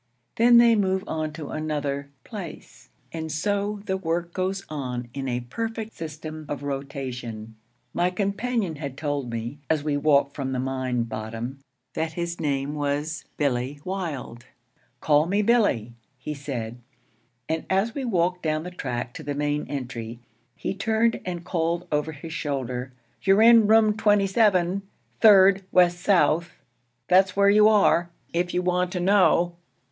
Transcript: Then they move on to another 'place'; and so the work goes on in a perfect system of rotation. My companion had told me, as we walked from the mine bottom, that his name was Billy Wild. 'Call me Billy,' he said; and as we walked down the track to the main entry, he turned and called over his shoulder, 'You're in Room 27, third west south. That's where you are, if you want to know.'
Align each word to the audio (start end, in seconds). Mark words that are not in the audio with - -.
Then 0.37 0.57
they 0.57 0.75
move 0.75 1.03
on 1.05 1.31
to 1.33 1.51
another 1.51 2.09
'place'; 2.23 2.89
and 3.11 3.31
so 3.31 3.81
the 3.85 3.97
work 3.97 4.33
goes 4.33 4.65
on 4.67 5.07
in 5.13 5.27
a 5.27 5.41
perfect 5.41 5.93
system 5.93 6.47
of 6.49 6.63
rotation. 6.63 7.53
My 7.93 8.09
companion 8.09 8.77
had 8.77 8.97
told 8.97 9.29
me, 9.29 9.59
as 9.69 9.83
we 9.83 9.97
walked 9.97 10.35
from 10.35 10.53
the 10.53 10.59
mine 10.59 11.03
bottom, 11.03 11.59
that 11.93 12.13
his 12.13 12.39
name 12.39 12.73
was 12.73 13.25
Billy 13.37 13.79
Wild. 13.85 14.47
'Call 15.01 15.27
me 15.27 15.43
Billy,' 15.43 15.93
he 16.17 16.33
said; 16.33 16.81
and 17.47 17.63
as 17.69 17.93
we 17.93 18.03
walked 18.03 18.41
down 18.41 18.63
the 18.63 18.71
track 18.71 19.13
to 19.13 19.21
the 19.23 19.35
main 19.35 19.67
entry, 19.67 20.19
he 20.55 20.73
turned 20.73 21.21
and 21.25 21.45
called 21.45 21.87
over 21.91 22.11
his 22.13 22.33
shoulder, 22.33 22.91
'You're 23.21 23.43
in 23.43 23.67
Room 23.67 23.95
27, 23.95 24.81
third 25.19 25.63
west 25.71 25.99
south. 25.99 26.53
That's 27.07 27.35
where 27.35 27.51
you 27.51 27.67
are, 27.69 28.09
if 28.33 28.51
you 28.51 28.63
want 28.63 28.91
to 28.93 28.99
know.' 28.99 29.57